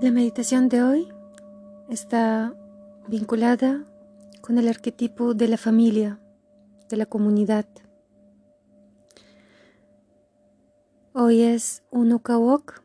La 0.00 0.12
meditación 0.12 0.68
de 0.68 0.84
hoy 0.84 1.08
está 1.90 2.54
vinculada 3.08 3.84
con 4.40 4.56
el 4.56 4.68
arquetipo 4.68 5.34
de 5.34 5.48
la 5.48 5.56
familia, 5.56 6.20
de 6.88 6.96
la 6.96 7.04
comunidad. 7.04 7.66
Hoy 11.14 11.42
es 11.42 11.82
un 11.90 12.12
Okawok 12.12 12.80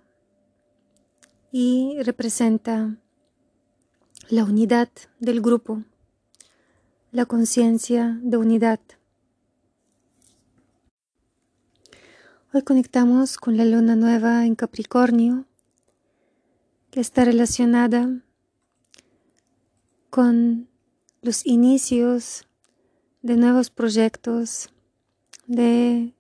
y 1.52 2.02
representa 2.02 2.98
la 4.30 4.44
unidad 4.44 4.90
del 5.20 5.40
grupo, 5.40 5.84
la 7.12 7.28
conciencia 7.28 8.18
de 8.24 8.38
unidad. 8.38 8.80
Hoy 12.52 12.64
conectamos 12.64 13.38
con 13.38 13.56
la 13.56 13.66
luna 13.66 13.96
nueva 13.96 14.48
en 14.48 14.56
Capricornio 14.56 15.46
que 16.94 17.00
está 17.00 17.26
relacionada 17.26 18.08
con 20.12 20.70
los 21.24 21.44
inicios 21.44 22.48
de 23.24 23.36
nuevos 23.36 23.72
proyectos, 23.72 24.70
de 25.48 26.14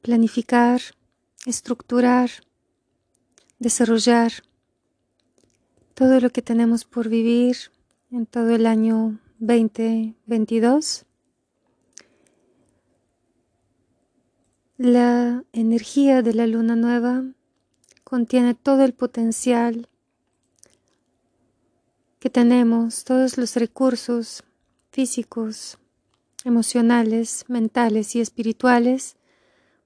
planificar, 0.00 0.80
estructurar, 1.46 2.30
desarrollar 3.60 4.32
todo 5.94 6.18
lo 6.18 6.30
que 6.30 6.42
tenemos 6.42 6.84
por 6.84 7.08
vivir 7.08 7.56
en 8.10 8.26
todo 8.26 8.56
el 8.56 8.66
año 8.66 9.20
2022. 9.38 11.04
La 14.78 15.44
energía 15.52 16.22
de 16.22 16.34
la 16.34 16.48
luna 16.48 16.74
nueva 16.74 17.22
contiene 18.02 18.54
todo 18.54 18.82
el 18.82 18.94
potencial 18.94 19.88
que 22.22 22.30
tenemos 22.30 23.02
todos 23.02 23.36
los 23.36 23.56
recursos 23.56 24.44
físicos, 24.92 25.76
emocionales, 26.44 27.44
mentales 27.48 28.14
y 28.14 28.20
espirituales 28.20 29.16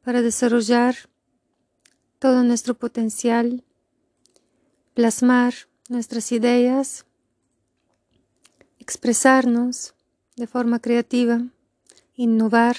para 0.04 0.20
desarrollar 0.20 0.96
todo 2.18 2.42
nuestro 2.42 2.74
potencial, 2.74 3.64
plasmar 4.92 5.54
nuestras 5.88 6.30
ideas, 6.30 7.06
expresarnos 8.80 9.94
de 10.36 10.46
forma 10.46 10.78
creativa, 10.78 11.40
innovar 12.16 12.76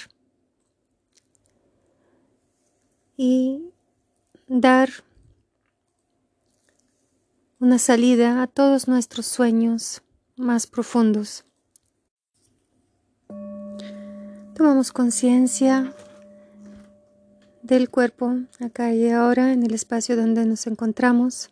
y 3.18 3.72
dar 4.48 4.92
una 7.60 7.80
salida 7.80 8.44
a 8.44 8.48
todos 8.48 8.88
nuestros 8.88 9.26
sueños 9.26 10.04
más 10.36 10.68
profundos. 10.68 11.44
Tomamos 14.54 14.92
conciencia 14.92 15.92
del 17.64 17.90
cuerpo 17.90 18.36
acá 18.60 18.94
y 18.94 19.10
ahora 19.10 19.54
en 19.54 19.64
el 19.64 19.74
espacio 19.74 20.16
donde 20.16 20.46
nos 20.46 20.68
encontramos. 20.68 21.50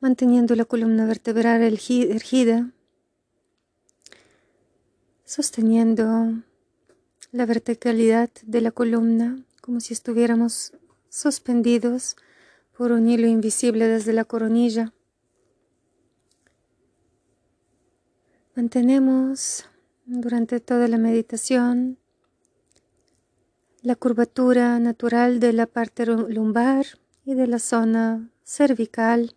Manteniendo 0.00 0.54
la 0.54 0.66
columna 0.66 1.06
vertebral 1.06 1.62
ergida, 1.62 2.70
sosteniendo 5.24 6.34
la 7.32 7.46
verticalidad 7.46 8.30
de 8.44 8.60
la 8.60 8.70
columna 8.70 9.44
como 9.68 9.80
si 9.80 9.92
estuviéramos 9.92 10.72
suspendidos 11.10 12.16
por 12.74 12.90
un 12.90 13.06
hilo 13.06 13.26
invisible 13.26 13.86
desde 13.86 14.14
la 14.14 14.24
coronilla. 14.24 14.94
Mantenemos 18.56 19.66
durante 20.06 20.60
toda 20.60 20.88
la 20.88 20.96
meditación 20.96 21.98
la 23.82 23.94
curvatura 23.94 24.78
natural 24.78 25.38
de 25.38 25.52
la 25.52 25.66
parte 25.66 26.06
lumbar 26.06 26.86
y 27.26 27.34
de 27.34 27.46
la 27.46 27.58
zona 27.58 28.30
cervical 28.44 29.36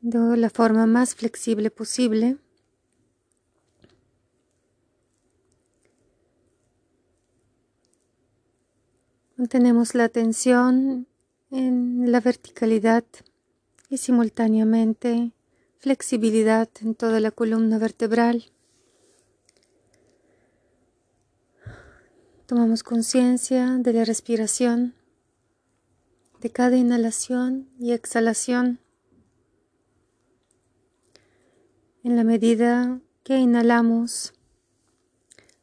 de 0.00 0.36
la 0.36 0.50
forma 0.50 0.86
más 0.86 1.14
flexible 1.14 1.70
posible. 1.70 2.36
Mantenemos 9.42 9.96
la 9.96 10.04
atención 10.04 11.08
en 11.50 12.12
la 12.12 12.20
verticalidad 12.20 13.02
y 13.88 13.96
simultáneamente 13.96 15.32
flexibilidad 15.80 16.68
en 16.80 16.94
toda 16.94 17.18
la 17.18 17.32
columna 17.32 17.78
vertebral. 17.78 18.52
Tomamos 22.46 22.84
conciencia 22.84 23.78
de 23.78 23.92
la 23.92 24.04
respiración, 24.04 24.94
de 26.40 26.50
cada 26.50 26.76
inhalación 26.76 27.68
y 27.80 27.90
exhalación. 27.90 28.78
En 32.04 32.14
la 32.14 32.22
medida 32.22 33.00
que 33.24 33.38
inhalamos, 33.38 34.34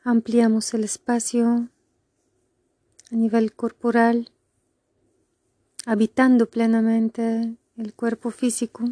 ampliamos 0.03 0.73
el 0.73 0.84
espacio 0.84 1.69
a 3.12 3.16
nivel 3.16 3.53
corporal, 3.53 4.30
habitando 5.86 6.50
plenamente 6.50 7.56
el 7.78 7.94
cuerpo 7.94 8.30
físico. 8.30 8.84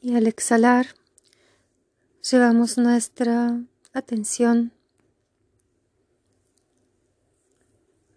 Y 0.00 0.14
al 0.14 0.26
exhalar, 0.26 0.86
llevamos 2.30 2.78
nuestra 2.78 3.60
atención 3.92 4.72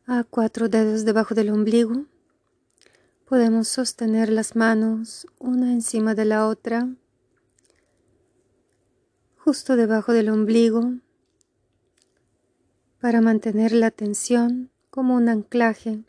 a 0.06 0.24
cuatro 0.24 0.70
dedos 0.70 1.06
debajo 1.06 1.36
del 1.36 1.50
ombligo. 1.50 2.06
Podemos 3.26 3.68
sostener 3.68 4.30
las 4.30 4.56
manos 4.56 5.28
una 5.38 5.74
encima 5.74 6.16
de 6.16 6.26
la 6.26 6.48
otra 6.48 6.88
justo 9.48 9.78
debajo 9.78 10.12
del 10.12 10.28
ombligo 10.28 10.96
para 13.00 13.22
mantener 13.22 13.72
la 13.72 13.92
tensión 13.92 14.72
como 14.90 15.16
un 15.16 15.30
anclaje. 15.30 16.04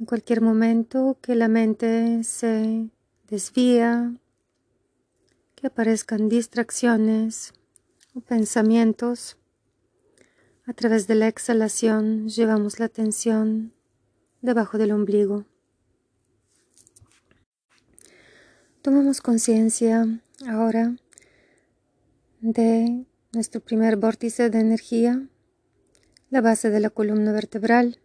En 0.00 0.06
cualquier 0.06 0.40
momento 0.40 1.18
que 1.22 1.36
la 1.36 1.46
mente 1.46 2.24
se 2.24 2.90
desvía, 3.28 4.12
que 5.54 5.68
aparezcan 5.68 6.28
distracciones 6.28 7.52
o 8.12 8.20
pensamientos, 8.22 9.36
a 10.66 10.72
través 10.72 11.06
de 11.06 11.14
la 11.14 11.28
exhalación 11.28 12.28
llevamos 12.28 12.80
la 12.80 12.88
tensión 12.88 13.72
debajo 14.42 14.78
del 14.78 14.90
ombligo. 14.90 15.44
Tomamos 18.82 19.20
conciencia 19.20 20.08
ahora 20.48 20.96
de 22.52 23.04
nuestro 23.32 23.60
primer 23.60 23.96
vórtice 23.96 24.50
de 24.50 24.60
energía, 24.60 25.28
la 26.30 26.40
base 26.40 26.70
de 26.70 26.78
la 26.78 26.90
columna 26.90 27.32
vertebral. 27.32 27.98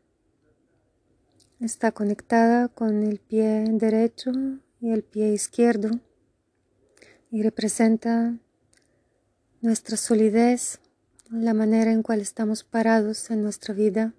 Está 1.59 1.91
conectada 1.91 2.67
con 2.67 3.03
el 3.03 3.19
pie 3.19 3.65
derecho 3.69 4.31
y 4.79 4.89
el 4.89 5.03
pie 5.03 5.31
izquierdo 5.31 5.91
y 7.29 7.43
representa 7.43 8.35
nuestra 9.61 9.95
solidez, 9.95 10.79
la 11.29 11.53
manera 11.53 11.91
en 11.91 12.01
cual 12.01 12.19
estamos 12.19 12.63
parados 12.63 13.29
en 13.29 13.43
nuestra 13.43 13.75
vida, 13.75 14.15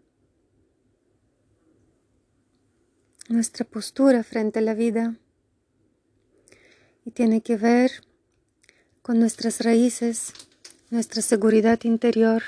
nuestra 3.29 3.65
postura 3.65 4.23
frente 4.23 4.61
a 4.61 4.63
la 4.63 4.75
vida 4.75 5.17
y 7.05 7.11
tiene 7.11 7.41
que 7.41 7.57
ver 7.57 7.91
con 9.03 9.19
nuestras 9.19 9.61
raíces, 9.63 10.33
nuestra 10.91 11.23
seguridad 11.23 11.81
interior, 11.83 12.43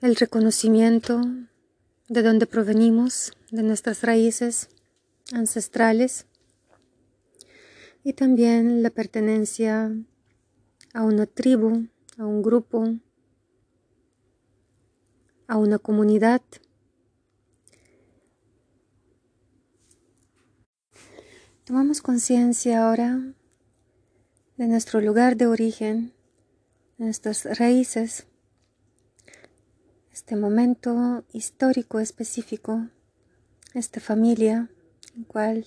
el 0.00 0.16
reconocimiento 0.16 1.22
de 2.08 2.22
dónde 2.22 2.46
provenimos, 2.46 3.32
de 3.52 3.62
nuestras 3.62 4.02
raíces 4.02 4.68
ancestrales 5.32 6.26
y 8.02 8.14
también 8.14 8.82
la 8.82 8.90
pertenencia 8.90 9.92
a 10.92 11.02
una 11.02 11.26
tribu, 11.26 11.86
a 12.18 12.26
un 12.26 12.42
grupo, 12.42 12.96
a 15.46 15.56
una 15.56 15.78
comunidad. 15.78 16.42
Tomamos 21.64 22.02
conciencia 22.02 22.86
ahora 22.86 23.34
de 24.56 24.68
nuestro 24.68 25.00
lugar 25.00 25.36
de 25.36 25.46
origen, 25.46 26.12
de 26.98 27.06
nuestras 27.06 27.44
raíces, 27.58 28.26
este 30.12 30.36
momento 30.36 31.24
histórico 31.32 31.98
específico, 31.98 32.88
esta 33.74 34.00
familia 34.00 34.70
en 35.16 35.24
cual 35.24 35.66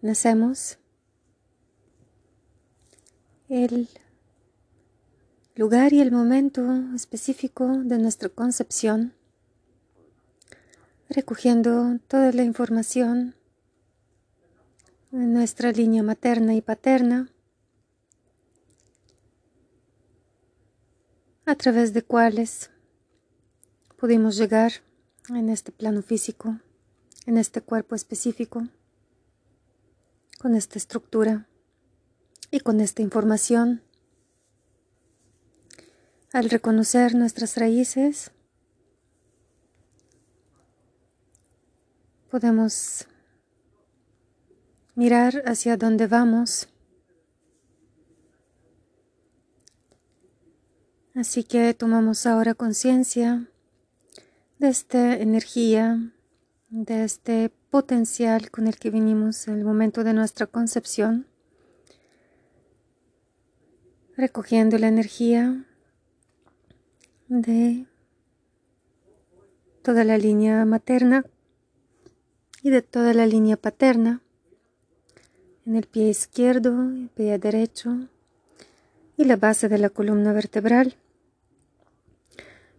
nacemos, 0.00 0.78
el 3.50 3.88
lugar 5.54 5.92
y 5.92 6.00
el 6.00 6.10
momento 6.10 6.62
específico 6.94 7.68
de 7.84 7.98
nuestra 7.98 8.30
concepción, 8.30 9.12
recogiendo 11.10 11.98
toda 12.08 12.32
la 12.32 12.44
información 12.44 13.34
en 15.12 15.34
nuestra 15.34 15.72
línea 15.72 16.02
materna 16.02 16.54
y 16.54 16.62
paterna, 16.62 17.30
a 21.44 21.54
través 21.54 21.92
de 21.92 22.02
cuales 22.02 22.70
pudimos 23.98 24.38
llegar 24.38 24.72
en 25.28 25.50
este 25.50 25.70
plano 25.70 26.02
físico, 26.02 26.58
en 27.26 27.36
este 27.36 27.60
cuerpo 27.60 27.94
específico, 27.94 28.66
con 30.38 30.54
esta 30.54 30.78
estructura 30.78 31.46
y 32.50 32.60
con 32.60 32.80
esta 32.80 33.02
información. 33.02 33.82
Al 36.32 36.48
reconocer 36.48 37.14
nuestras 37.14 37.58
raíces, 37.58 38.30
podemos 42.30 43.06
mirar 44.94 45.42
hacia 45.46 45.76
dónde 45.76 46.06
vamos. 46.06 46.68
Así 51.14 51.44
que 51.44 51.74
tomamos 51.74 52.26
ahora 52.26 52.54
conciencia 52.54 53.46
de 54.58 54.68
esta 54.68 55.16
energía, 55.16 55.98
de 56.70 57.04
este 57.04 57.50
potencial 57.70 58.50
con 58.50 58.66
el 58.66 58.76
que 58.76 58.90
vinimos 58.90 59.46
en 59.48 59.58
el 59.58 59.64
momento 59.64 60.04
de 60.04 60.14
nuestra 60.14 60.46
concepción, 60.46 61.26
recogiendo 64.16 64.78
la 64.78 64.88
energía 64.88 65.66
de 67.28 67.86
toda 69.82 70.04
la 70.04 70.16
línea 70.16 70.64
materna 70.64 71.24
y 72.62 72.70
de 72.70 72.82
toda 72.82 73.12
la 73.12 73.26
línea 73.26 73.56
paterna 73.56 74.22
en 75.66 75.76
el 75.76 75.86
pie 75.86 76.08
izquierdo, 76.08 76.82
el 76.82 77.08
pie 77.08 77.38
derecho 77.38 78.08
y 79.16 79.24
la 79.24 79.36
base 79.36 79.68
de 79.68 79.78
la 79.78 79.90
columna 79.90 80.32
vertebral, 80.32 80.96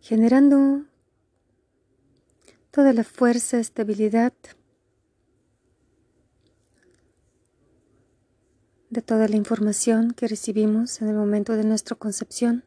generando 0.02 0.86
toda 2.72 2.92
la 2.92 3.04
fuerza, 3.04 3.60
estabilidad 3.60 4.34
de 8.90 9.02
toda 9.02 9.28
la 9.28 9.36
información 9.36 10.12
que 10.12 10.28
recibimos 10.28 11.02
en 11.02 11.10
el 11.10 11.16
momento 11.16 11.56
de 11.56 11.64
nuestra 11.64 11.96
concepción, 11.96 12.64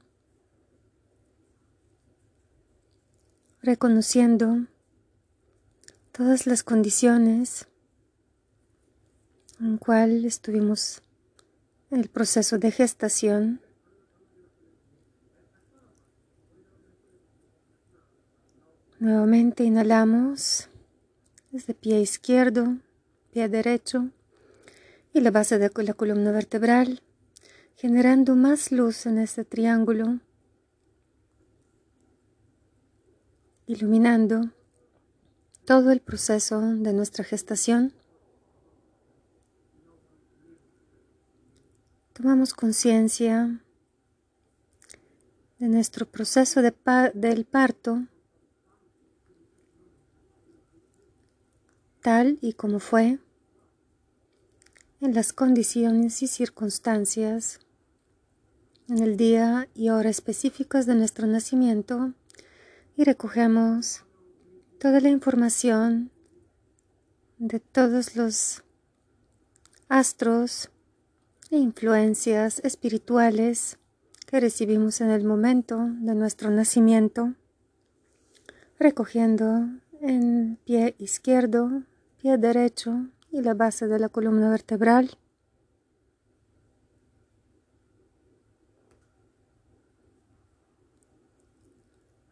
reconociendo 3.63 4.67
todas 6.13 6.47
las 6.47 6.63
condiciones 6.63 7.69
en 9.61 9.79
cual 9.79 10.25
estuvimos 10.25 11.03
en 11.91 12.01
el 12.01 12.09
proceso 12.09 12.59
de 12.59 12.71
gestación. 12.71 13.61
Nuevamente 18.99 19.65
inhalamos 19.65 20.69
desde 21.51 21.75
pie 21.75 22.01
izquierdo, 22.01 22.77
pie 23.33 23.49
derecho 23.49 24.11
y 25.13 25.21
la 25.21 25.31
base 25.31 25.59
de 25.59 25.71
la 25.83 25.95
columna 25.95 26.33
vertebral, 26.33 27.03
generando 27.77 28.37
más 28.37 28.73
luz 28.73 29.07
en 29.07 29.19
este 29.19 29.45
triángulo, 29.45 30.21
iluminando 33.67 34.51
todo 35.65 35.91
el 35.91 36.01
proceso 36.01 36.61
de 36.61 36.93
nuestra 36.93 37.25
gestación. 37.25 37.93
Tomamos 42.17 42.55
conciencia 42.55 43.61
de 45.59 45.69
nuestro 45.69 46.07
proceso 46.07 46.63
de 46.63 46.75
del 47.13 47.45
parto 47.45 48.07
tal 52.01 52.39
y 52.41 52.55
como 52.55 52.81
fue 52.81 53.19
en 55.03 55.15
las 55.15 55.35
condiciones 55.35 56.23
y 56.23 56.27
circunstancias 56.27 57.61
en 58.89 59.01
el 59.01 59.19
día 59.19 59.69
y 59.75 59.91
hora 59.91 60.09
específicos 60.09 60.87
de 60.87 60.95
nuestro 60.95 61.27
nacimiento 61.27 62.15
y 62.97 63.05
recogemos 63.05 64.05
toda 64.81 65.01
la 65.01 65.11
información 65.11 66.11
de 67.37 67.61
todos 67.61 68.17
los 68.17 68.65
astros 69.91 70.71
influencias 71.51 72.61
espirituales 72.65 73.79
que 74.27 74.41
recibimos 74.41 75.01
en 75.01 75.11
el 75.11 75.25
momento 75.25 75.79
de 75.79 76.15
nuestro 76.15 76.51
nacimiento, 76.51 77.35
recogiendo 78.79 79.69
en 80.01 80.59
pie 80.65 80.97
izquierdo, 80.99 81.85
pie 82.19 82.37
derecho 82.37 83.07
y 83.31 83.43
la 83.43 83.55
base 83.55 83.87
de 83.87 83.99
la 83.99 84.09
columna 84.09 84.51
vertebral. 84.51 85.19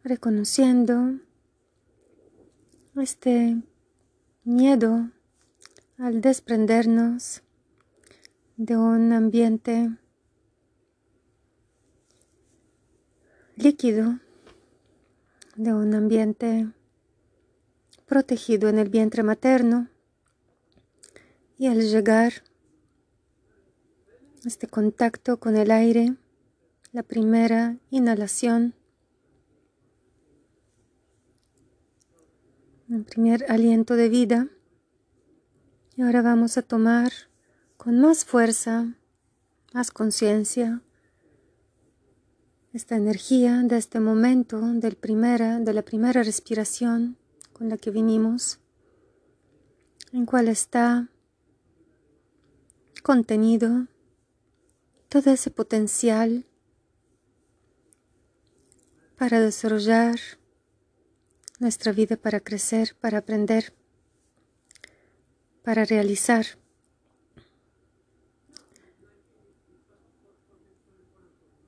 Reconociendo 0.03 1.19
este 2.95 3.63
miedo 4.43 5.09
al 5.97 6.21
desprendernos 6.21 7.44
de 8.57 8.77
un 8.77 9.11
ambiente 9.11 9.97
líquido, 13.57 14.19
de 15.55 15.73
un 15.73 15.93
ambiente 15.93 16.71
protegido 18.05 18.69
en 18.69 18.79
el 18.79 18.89
vientre 18.89 19.23
materno. 19.23 19.89
Y 21.57 21.67
al 21.67 21.81
llegar 21.81 22.43
este 24.45 24.67
contacto 24.67 25.39
con 25.39 25.55
el 25.55 25.71
aire, 25.71 26.15
la 26.91 27.03
primera 27.03 27.77
inhalación, 27.89 28.73
el 32.89 33.03
primer 33.03 33.51
aliento 33.51 33.95
de 33.95 34.09
vida, 34.09 34.47
y 35.97 36.03
ahora 36.03 36.21
vamos 36.21 36.57
a 36.57 36.61
tomar 36.61 37.11
con 37.85 37.99
más 37.99 38.25
fuerza, 38.25 38.95
más 39.71 39.91
conciencia, 39.91 40.81
esta 42.73 42.95
energía 42.95 43.61
de 43.61 43.77
este 43.77 43.99
momento 43.99 44.59
del 44.59 44.95
primera, 44.95 45.59
de 45.59 45.71
la 45.71 45.83
primera 45.83 46.23
respiración 46.23 47.15
con 47.53 47.69
la 47.69 47.77
que 47.77 47.91
vinimos, 47.91 48.57
en 50.13 50.25
cual 50.25 50.47
está 50.47 51.09
contenido 53.03 53.85
todo 55.07 55.31
ese 55.31 55.51
potencial 55.51 56.47
para 59.15 59.39
desarrollar 59.39 60.19
nuestra 61.59 61.91
vida, 61.91 62.17
para 62.17 62.39
crecer, 62.39 62.95
para 62.99 63.19
aprender, 63.19 63.75
para 65.61 65.85
realizar. 65.85 66.64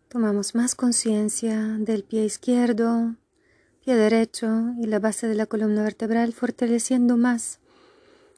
Tomamos 0.10 0.56
más 0.56 0.74
conciencia 0.74 1.62
del 1.80 2.06
pie 2.06 2.24
izquierdo, 2.24 3.18
pie 3.84 3.96
derecho 3.96 4.48
y 4.80 4.86
la 4.86 5.00
base 5.00 5.28
de 5.28 5.36
la 5.36 5.48
columna 5.48 5.84
vertebral, 5.84 6.32
fortaleciendo 6.32 7.18
más 7.18 7.60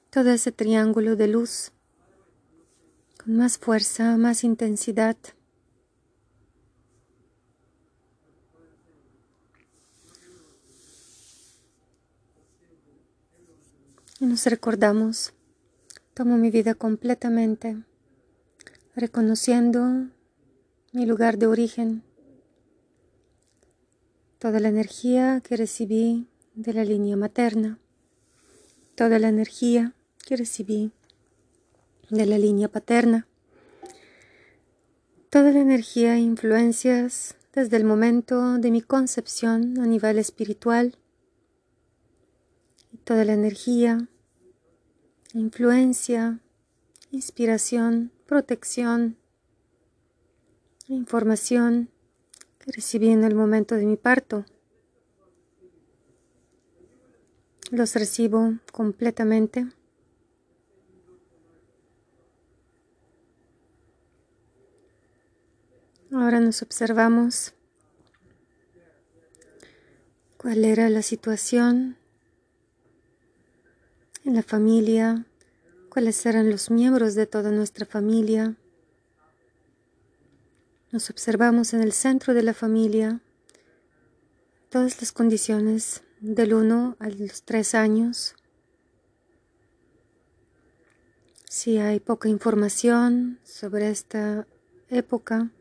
todo 0.09 0.31
ese 0.31 0.51
triángulo 0.51 1.15
de 1.15 1.27
luz 1.27 1.71
con 3.23 3.37
más 3.37 3.59
fuerza, 3.59 4.17
más 4.17 4.43
intensidad. 4.43 5.15
Y 14.19 14.25
nos 14.25 14.43
recordamos 14.47 15.33
Tomo 16.15 16.37
mi 16.37 16.49
vida 16.49 16.73
completamente, 16.73 17.83
reconociendo 18.95 20.09
mi 20.91 21.05
lugar 21.05 21.37
de 21.37 21.47
origen, 21.47 22.03
toda 24.39 24.59
la 24.59 24.69
energía 24.69 25.41
que 25.41 25.55
recibí 25.55 26.27
de 26.55 26.73
la 26.73 26.83
línea 26.83 27.15
materna, 27.15 27.79
toda 28.95 29.19
la 29.19 29.29
energía 29.29 29.93
que 30.25 30.35
recibí 30.35 30.91
de 32.09 32.25
la 32.25 32.37
línea 32.37 32.69
paterna, 32.69 33.27
toda 35.29 35.51
la 35.51 35.59
energía 35.59 36.15
e 36.15 36.19
influencias 36.19 37.35
desde 37.53 37.77
el 37.77 37.83
momento 37.83 38.57
de 38.57 38.71
mi 38.71 38.81
concepción 38.81 39.79
a 39.79 39.85
nivel 39.85 40.17
espiritual, 40.17 40.97
toda 43.03 43.25
la 43.25 43.33
energía 43.33 44.09
influencia, 45.33 46.39
inspiración, 47.11 48.11
protección, 48.25 49.18
información 50.95 51.89
que 52.57 52.71
recibí 52.71 53.09
en 53.09 53.23
el 53.23 53.35
momento 53.35 53.75
de 53.75 53.85
mi 53.85 53.95
parto. 53.95 54.45
Los 57.71 57.93
recibo 57.93 58.55
completamente. 58.71 59.67
Ahora 66.11 66.39
nos 66.39 66.63
observamos 66.63 67.53
cuál 70.37 70.65
era 70.65 70.89
la 70.89 71.03
situación 71.03 71.97
en 74.25 74.33
la 74.33 74.41
familia, 74.41 75.25
cuáles 75.89 76.25
eran 76.25 76.49
los 76.49 76.71
miembros 76.71 77.13
de 77.13 77.27
toda 77.27 77.51
nuestra 77.51 77.85
familia. 77.85 78.55
Nos 80.91 81.11
observamos 81.11 81.75
en 81.75 81.81
el 81.81 81.93
centro 81.93 82.33
de 82.33 82.41
la 82.41 82.55
familia, 82.55 83.21
todas 84.69 84.99
las 84.99 85.11
condiciones 85.11 86.01
del 86.19 86.55
1 86.55 86.97
a 86.97 87.09
los 87.09 87.43
3 87.43 87.75
años. 87.75 88.33
Si 91.47 91.77
hay 91.77 91.99
poca 91.99 92.27
información 92.27 93.39
sobre 93.43 93.91
esta 93.91 94.47
época, 94.89 95.51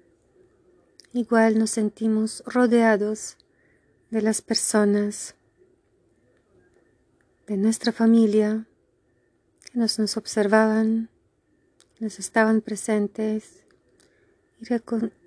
igual 1.13 1.59
nos 1.59 1.73
sentimos 1.73 2.43
rodeados 2.47 3.37
de 4.09 4.23
las 4.23 4.41
personas 4.41 5.35
de 7.47 7.59
nuestra 7.59 7.93
familia 7.93 8.67
que 9.71 9.79
nos, 9.79 9.99
nos 9.99 10.17
observaban, 10.17 11.11
nos 12.01 12.19
estaban 12.19 12.63
presentes 12.63 13.68
y 14.61 14.67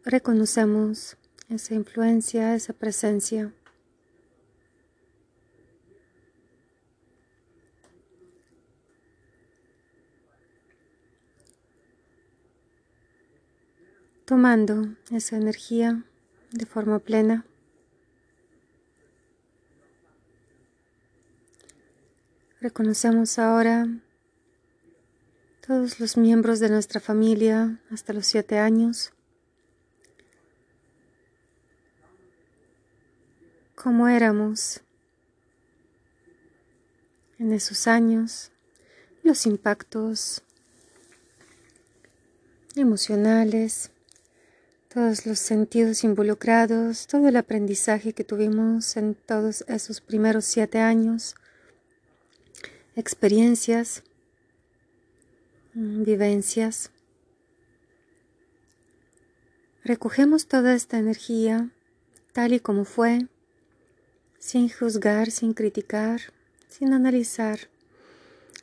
reconocemos 0.03 1.17
esa 1.49 1.73
influencia, 1.73 2.55
esa 2.55 2.73
presencia. 2.73 3.53
Tomando 14.25 14.95
esa 15.11 15.35
energía 15.35 16.03
de 16.51 16.65
forma 16.65 16.99
plena. 16.99 17.45
Reconocemos 22.61 23.39
ahora 23.39 23.87
todos 25.65 25.99
los 25.99 26.15
miembros 26.15 26.59
de 26.59 26.69
nuestra 26.69 26.99
familia 26.99 27.79
hasta 27.91 28.13
los 28.13 28.25
siete 28.25 28.59
años, 28.59 29.13
cómo 33.81 34.07
éramos 34.07 34.81
en 37.39 37.51
esos 37.51 37.87
años, 37.87 38.51
los 39.23 39.47
impactos 39.47 40.43
emocionales, 42.75 43.89
todos 44.87 45.25
los 45.25 45.39
sentidos 45.39 46.03
involucrados, 46.03 47.07
todo 47.07 47.27
el 47.27 47.35
aprendizaje 47.35 48.13
que 48.13 48.23
tuvimos 48.23 48.97
en 48.97 49.15
todos 49.15 49.65
esos 49.67 49.99
primeros 49.99 50.45
siete 50.45 50.77
años 50.77 51.33
experiencias, 52.95 54.03
mm, 55.73 56.03
vivencias. 56.03 56.91
Recogemos 59.83 60.45
toda 60.45 60.75
esta 60.75 60.99
energía 60.99 61.71
tal 62.31 62.53
y 62.53 62.59
como 62.59 62.85
fue, 62.85 63.27
sin 64.41 64.69
juzgar, 64.69 65.29
sin 65.29 65.53
criticar, 65.53 66.19
sin 66.67 66.93
analizar. 66.93 67.59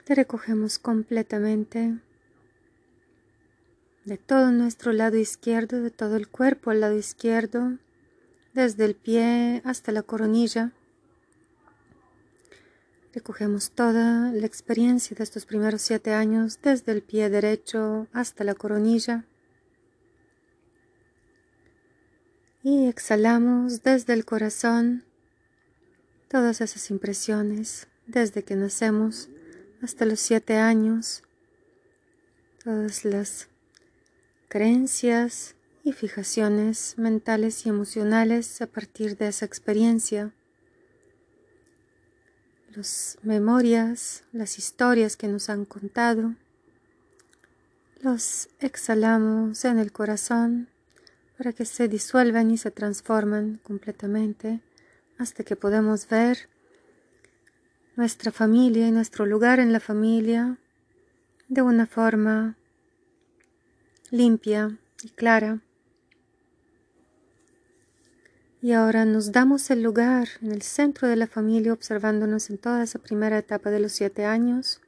La 0.09 0.17
recogemos 0.17 0.81
completamente 0.81 1.99
de 4.05 4.19
todo 4.19 4.51
nuestro 4.51 4.93
lado 4.93 5.17
izquierdo, 5.17 5.81
de 5.81 5.93
todo 5.93 6.17
el 6.17 6.27
cuerpo 6.29 6.73
al 6.73 6.81
lado 6.81 6.99
izquierdo, 6.99 7.79
desde 8.55 8.87
el 8.87 8.97
pie 8.97 9.63
hasta 9.65 9.93
la 9.93 10.03
coronilla. 10.03 10.73
Recogemos 13.15 13.71
toda 13.71 14.33
la 14.33 14.47
experiencia 14.47 15.17
de 15.17 15.23
estos 15.23 15.47
primeros 15.47 15.83
siete 15.83 16.13
años, 16.13 16.59
desde 16.61 16.91
el 16.91 17.03
pie 17.03 17.31
derecho 17.31 18.09
hasta 18.13 18.43
la 18.43 18.55
coronilla. 18.55 19.27
Y 22.65 22.89
exhalamos 22.89 23.85
desde 23.85 24.15
el 24.15 24.25
corazón 24.25 25.05
todas 26.29 26.61
esas 26.61 26.91
impresiones, 26.91 27.89
desde 28.07 28.45
que 28.45 28.55
nacemos 28.55 29.29
hasta 29.83 30.05
los 30.05 30.21
siete 30.21 30.57
años, 30.57 31.23
todas 32.63 33.05
las 33.05 33.49
creencias 34.49 35.55
y 35.85 35.93
fijaciones 35.93 36.95
mentales 36.99 37.65
y 37.65 37.71
emocionales 37.71 38.61
a 38.61 38.67
partir 38.67 39.17
de 39.17 39.29
esa 39.29 39.47
experiencia. 39.47 40.33
Las 42.75 43.19
memorias, 43.23 44.25
las 44.33 44.59
historias 44.59 45.17
que 45.17 45.29
nos 45.29 45.49
han 45.49 45.65
contado, 45.65 46.35
los 48.01 48.49
exhalamos 48.61 49.65
en 49.65 49.79
el 49.79 49.93
corazón 49.93 50.69
para 51.37 51.53
que 51.53 51.65
se 51.65 51.89
disuelvan 51.89 52.51
y 52.51 52.59
se 52.59 52.71
transforman 52.71 53.61
completamente 53.65 54.61
hasta 55.19 55.45
que 55.45 55.57
podamos 55.57 56.09
ver 56.09 56.49
nuestra 57.97 58.31
familia 58.31 58.87
y 58.87 58.93
nuestro 58.93 59.27
lugar 59.27 59.59
en 59.59 59.73
la 59.73 59.81
familia 59.81 60.57
de 61.49 61.63
una 61.63 61.87
forma 61.87 62.57
limpia 64.11 64.79
y 65.03 65.09
clara. 65.11 65.61
Y 68.61 68.73
ahora 68.73 69.05
nos 69.05 69.33
damos 69.33 69.71
el 69.71 69.83
lugar 69.83 70.29
en 70.43 70.53
el 70.53 70.63
centro 70.63 71.09
de 71.09 71.17
la 71.17 71.27
familia 71.27 71.73
observándonos 71.73 72.51
en 72.51 72.59
toda 72.59 72.83
esa 72.83 72.99
primera 72.99 73.39
etapa 73.39 73.71
de 73.71 73.81
los 73.81 73.93
siete 73.93 74.25
años. 74.25 74.81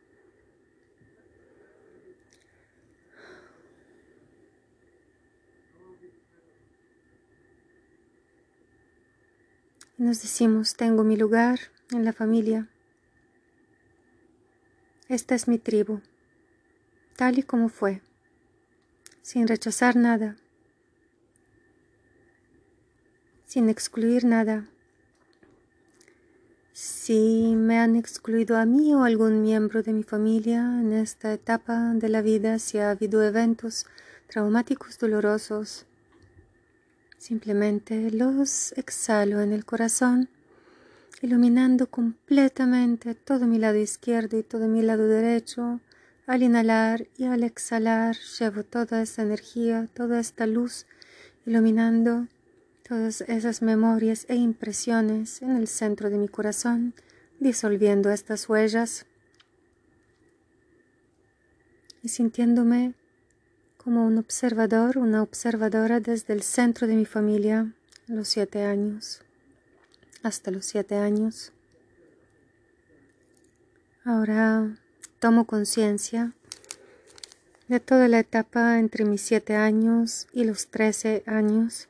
Nos 10.01 10.21
decimos, 10.23 10.75
tengo 10.75 11.05
mi 11.05 11.17
lugar 11.17 11.61
en 11.93 12.05
la 12.05 12.13
familia. 12.13 12.69
Esta 15.09 15.35
es 15.35 15.49
mi 15.49 15.59
tribu, 15.59 16.01
tal 17.17 17.39
y 17.39 17.43
como 17.43 17.69
fue, 17.69 18.03
sin 19.23 19.47
rechazar 19.47 19.97
nada 19.97 20.37
sin 23.51 23.69
excluir 23.69 24.25
nada. 24.25 24.69
Si 26.73 27.57
me 27.57 27.81
han 27.81 27.97
excluido 27.97 28.57
a 28.57 28.65
mí 28.65 28.95
o 28.95 29.03
algún 29.03 29.43
miembro 29.43 29.83
de 29.83 29.93
mi 29.93 30.05
familia 30.05 30.61
en 30.81 30.93
esta 30.93 31.33
etapa 31.33 31.95
de 31.95 32.09
la 32.09 32.23
vida, 32.23 32.61
si 32.61 32.79
ha 32.79 32.93
habido 32.93 33.25
eventos 33.25 33.87
traumáticos 34.29 35.01
dolorosos, 35.01 35.85
simplemente 37.21 38.11
los 38.11 38.73
exhalo 38.79 39.43
en 39.43 39.53
el 39.53 39.67
corazón, 39.67 40.31
iluminando 41.21 41.91
completamente 41.91 43.15
todo 43.15 43.47
mi 43.47 43.59
lado 43.59 43.77
izquierdo 43.77 44.39
y 44.39 44.43
todo 44.43 44.69
mi 44.69 44.81
lado 44.81 45.07
derecho. 45.07 45.81
Al 46.27 46.43
inhalar 46.43 47.09
y 47.19 47.25
al 47.25 47.43
exhalar 47.43 48.17
llevo 48.39 48.65
toda 48.65 49.03
esta 49.03 49.21
energía, 49.23 49.89
toda 49.93 50.19
esta 50.19 50.47
luz, 50.47 50.87
iluminando 51.45 52.27
todas 52.89 53.21
esas 53.21 53.61
memorias 53.61 54.25
e 54.29 54.37
impresiones 54.37 55.43
en 55.43 55.57
el 55.57 55.69
centro 55.69 56.09
de 56.09 56.17
mi 56.17 56.29
corazón, 56.29 56.95
disolviendo 57.39 58.11
estas 58.11 58.49
huellas. 58.49 59.07
y 62.03 62.09
sintiéndome 62.09 62.95
como 63.83 64.05
un 64.05 64.19
observador, 64.19 64.99
una 64.99 65.23
observadora 65.23 66.01
desde 66.01 66.35
el 66.35 66.43
centro 66.43 66.87
de 66.87 66.97
mi 66.97 67.07
familia, 67.07 67.73
los 68.09 68.29
siete 68.29 68.63
años, 68.63 69.23
hasta 70.23 70.51
los 70.51 70.67
siete 70.67 70.97
años. 70.97 71.53
Ahora 74.05 74.77
tomo 75.19 75.47
conciencia 75.47 76.35
de 77.69 77.81
toda 77.81 78.09
la 78.09 78.19
etapa 78.19 78.79
entre 78.79 79.07
mis 79.07 79.23
siete 79.23 79.57
años 79.57 80.27
y 80.35 80.45
los 80.45 80.67
trece 80.67 81.23
años. 81.25 81.89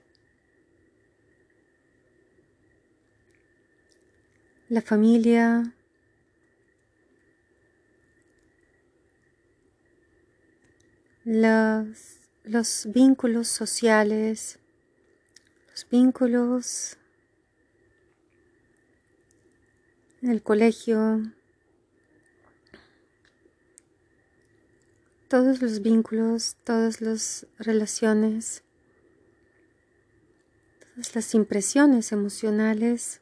La 4.68 4.80
familia, 4.80 5.75
los, 11.32 12.18
los 12.42 12.88
vínculos 12.92 13.46
sociales, 13.46 14.58
los 15.70 15.88
vínculos 15.88 16.99
en 20.22 20.30
el 20.30 20.42
colegio, 20.42 21.22
todos 25.28 25.62
los 25.62 25.82
vínculos, 25.82 26.56
todas 26.64 27.00
las 27.00 27.46
relaciones, 27.60 28.64
todas 30.94 31.14
las 31.14 31.32
impresiones 31.37 32.10
emocionales 32.10 33.20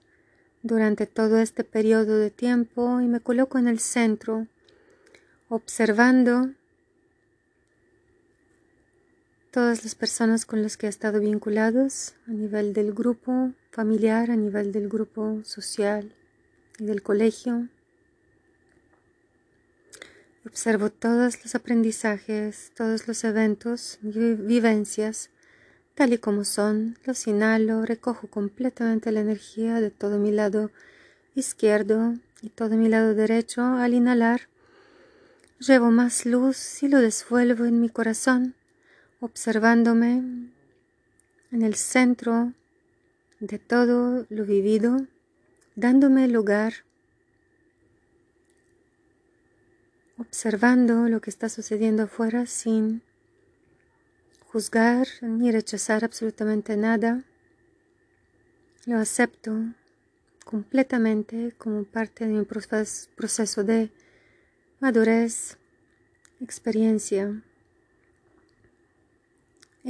durante 0.62 1.06
todo 1.06 1.36
este 1.36 1.62
periodo 1.62 2.18
de 2.18 2.30
tiempo 2.30 3.02
y 3.02 3.06
me 3.06 3.20
coloco 3.20 3.58
en 3.58 3.68
el 3.68 3.80
centro 3.80 4.46
observando 5.50 6.54
todas 9.50 9.84
las 9.84 9.94
personas 9.94 10.44
con 10.44 10.62
las 10.62 10.76
que 10.76 10.86
he 10.86 10.88
estado 10.90 11.20
vinculados 11.20 12.14
a 12.26 12.32
nivel 12.32 12.72
del 12.72 12.92
grupo 12.92 13.52
familiar, 13.70 14.30
a 14.30 14.36
nivel 14.36 14.72
del 14.72 14.88
grupo 14.88 15.40
social 15.44 16.12
y 16.78 16.84
del 16.84 17.02
colegio. 17.02 17.68
Observo 20.46 20.90
todos 20.90 21.42
los 21.42 21.54
aprendizajes, 21.54 22.72
todos 22.74 23.08
los 23.08 23.24
eventos 23.24 23.98
y 24.02 24.10
vivencias 24.34 25.30
tal 25.98 26.12
y 26.12 26.18
como 26.18 26.44
son, 26.44 26.96
los 27.04 27.26
inhalo, 27.26 27.84
recojo 27.84 28.28
completamente 28.28 29.10
la 29.10 29.18
energía 29.18 29.80
de 29.80 29.90
todo 29.90 30.20
mi 30.20 30.30
lado 30.30 30.70
izquierdo 31.34 32.14
y 32.40 32.50
todo 32.50 32.76
mi 32.76 32.88
lado 32.88 33.14
derecho 33.14 33.62
al 33.62 33.94
inhalar. 33.94 34.42
Llevo 35.58 35.90
más 35.90 36.24
luz 36.24 36.84
y 36.84 36.88
lo 36.88 37.00
desvuelvo 37.00 37.64
en 37.64 37.80
mi 37.80 37.88
corazón 37.88 38.54
observándome 39.20 40.22
en 41.50 41.62
el 41.62 41.74
centro 41.74 42.52
de 43.40 43.58
todo 43.58 44.26
lo 44.28 44.44
vivido, 44.44 45.06
dándome 45.74 46.28
lugar, 46.28 46.84
observando 50.18 51.08
lo 51.08 51.20
que 51.20 51.30
está 51.30 51.48
sucediendo 51.48 52.04
afuera 52.04 52.46
sin 52.46 53.02
juzgar 54.46 55.06
ni 55.22 55.50
rechazar 55.50 56.04
absolutamente 56.04 56.76
nada. 56.76 57.24
Lo 58.86 58.98
acepto 58.98 59.74
completamente 60.44 61.52
como 61.58 61.84
parte 61.84 62.26
de 62.26 62.32
mi 62.32 62.44
proceso 62.44 63.64
de 63.64 63.90
madurez, 64.80 65.58
experiencia 66.40 67.42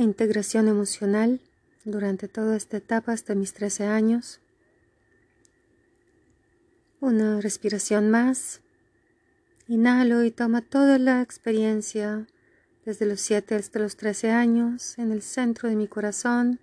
integración 0.02 0.68
emocional 0.68 1.40
durante 1.84 2.28
toda 2.28 2.56
esta 2.56 2.76
etapa 2.76 3.12
hasta 3.12 3.34
mis 3.34 3.52
13 3.52 3.84
años. 3.84 4.40
Una 7.00 7.40
respiración 7.40 8.10
más. 8.10 8.60
Inhalo 9.66 10.24
y 10.24 10.30
toma 10.30 10.62
toda 10.62 10.98
la 10.98 11.22
experiencia 11.22 12.26
desde 12.84 13.06
los 13.06 13.20
7 13.20 13.54
hasta 13.54 13.78
los 13.80 13.96
13 13.96 14.30
años 14.30 14.98
en 14.98 15.12
el 15.12 15.20
centro 15.20 15.68
de 15.68 15.76
mi 15.76 15.88
corazón, 15.88 16.58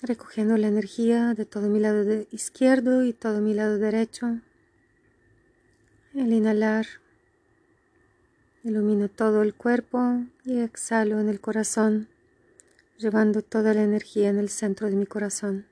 recogiendo 0.00 0.56
la 0.56 0.68
energía 0.68 1.34
de 1.34 1.44
todo 1.44 1.68
mi 1.68 1.80
lado 1.80 2.04
izquierdo 2.30 3.04
y 3.04 3.12
todo 3.12 3.40
mi 3.40 3.52
lado 3.52 3.78
derecho. 3.78 4.40
El 6.14 6.32
inhalar 6.32 6.86
Ilumino 8.64 9.10
todo 9.10 9.42
el 9.42 9.52
cuerpo 9.52 10.22
y 10.42 10.60
exhalo 10.60 11.20
en 11.20 11.28
el 11.28 11.38
corazón, 11.38 12.08
llevando 12.96 13.42
toda 13.42 13.74
la 13.74 13.82
energía 13.82 14.30
en 14.30 14.38
el 14.38 14.48
centro 14.48 14.88
de 14.88 14.96
mi 14.96 15.04
corazón. 15.04 15.66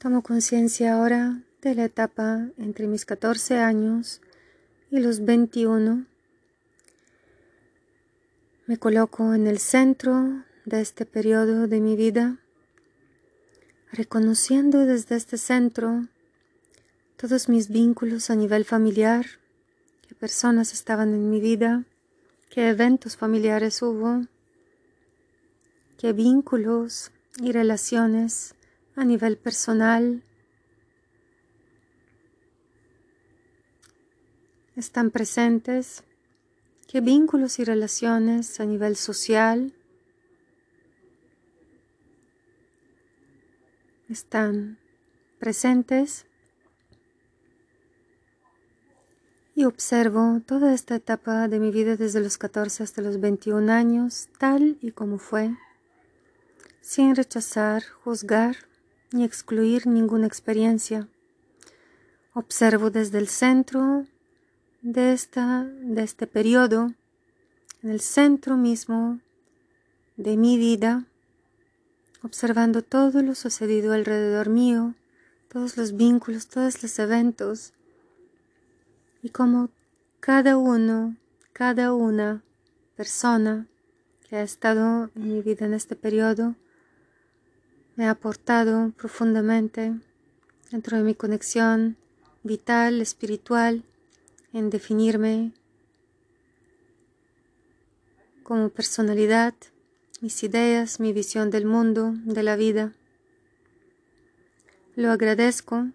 Tomo 0.00 0.24
conciencia 0.24 0.94
ahora 0.94 1.44
de 1.60 1.76
la 1.76 1.84
etapa 1.84 2.48
entre 2.58 2.88
mis 2.88 3.04
14 3.04 3.58
años 3.60 4.20
y 4.90 4.98
los 4.98 5.24
21. 5.24 6.04
Me 8.66 8.78
coloco 8.78 9.34
en 9.34 9.46
el 9.46 9.60
centro 9.60 10.42
de 10.64 10.80
este 10.80 11.06
periodo 11.06 11.68
de 11.68 11.80
mi 11.80 11.94
vida, 11.94 12.38
reconociendo 13.92 14.84
desde 14.84 15.14
este 15.14 15.38
centro 15.38 16.08
todos 17.16 17.48
mis 17.48 17.68
vínculos 17.68 18.30
a 18.30 18.34
nivel 18.34 18.64
familiar, 18.64 19.41
personas 20.18 20.72
estaban 20.72 21.14
en 21.14 21.30
mi 21.30 21.40
vida, 21.40 21.84
qué 22.50 22.68
eventos 22.68 23.16
familiares 23.16 23.82
hubo, 23.82 24.26
qué 25.98 26.12
vínculos 26.12 27.12
y 27.40 27.52
relaciones 27.52 28.54
a 28.96 29.04
nivel 29.04 29.38
personal 29.38 30.22
están 34.76 35.10
presentes, 35.10 36.04
qué 36.88 37.00
vínculos 37.00 37.58
y 37.58 37.64
relaciones 37.64 38.60
a 38.60 38.66
nivel 38.66 38.96
social 38.96 39.74
están 44.08 44.78
presentes 45.38 46.26
y 49.54 49.64
observo 49.64 50.40
toda 50.46 50.72
esta 50.72 50.94
etapa 50.94 51.46
de 51.48 51.58
mi 51.58 51.70
vida 51.70 51.96
desde 51.96 52.20
los 52.20 52.38
14 52.38 52.82
hasta 52.82 53.02
los 53.02 53.20
21 53.20 53.70
años 53.70 54.28
tal 54.38 54.78
y 54.80 54.92
como 54.92 55.18
fue, 55.18 55.54
sin 56.80 57.14
rechazar, 57.14 57.82
juzgar 58.02 58.56
ni 59.12 59.24
excluir 59.24 59.86
ninguna 59.86 60.26
experiencia. 60.26 61.06
Observo 62.32 62.90
desde 62.90 63.18
el 63.18 63.28
centro 63.28 64.06
de, 64.80 65.12
esta, 65.12 65.64
de 65.64 66.02
este 66.02 66.26
periodo, 66.26 66.94
en 67.82 67.90
el 67.90 68.00
centro 68.00 68.56
mismo 68.56 69.20
de 70.16 70.36
mi 70.36 70.56
vida, 70.56 71.04
observando 72.22 72.82
todo 72.82 73.22
lo 73.22 73.34
sucedido 73.34 73.92
alrededor 73.92 74.48
mío, 74.48 74.94
todos 75.48 75.76
los 75.76 75.94
vínculos, 75.96 76.46
todos 76.46 76.82
los 76.82 76.98
eventos, 76.98 77.74
y 79.22 79.30
como 79.30 79.70
cada 80.20 80.56
uno, 80.56 81.16
cada 81.52 81.94
una 81.94 82.42
persona 82.96 83.68
que 84.28 84.36
ha 84.36 84.42
estado 84.42 85.10
en 85.14 85.32
mi 85.32 85.42
vida 85.42 85.64
en 85.66 85.74
este 85.74 85.94
periodo 85.96 86.56
me 87.94 88.06
ha 88.06 88.10
aportado 88.10 88.90
profundamente 88.96 89.94
dentro 90.70 90.96
de 90.96 91.04
mi 91.04 91.14
conexión 91.14 91.96
vital, 92.42 93.00
espiritual, 93.00 93.84
en 94.52 94.70
definirme 94.70 95.52
como 98.42 98.70
personalidad, 98.70 99.54
mis 100.20 100.42
ideas, 100.42 100.98
mi 101.00 101.12
visión 101.12 101.50
del 101.50 101.64
mundo, 101.64 102.12
de 102.24 102.42
la 102.42 102.56
vida. 102.56 102.92
Lo 104.94 105.10
agradezco 105.10 105.88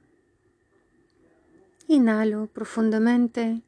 Inhalo 1.88 2.47
profundamente, 2.47 3.62